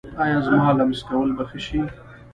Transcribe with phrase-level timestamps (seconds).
[0.23, 1.79] ایا زما لمس کول به ښه شي؟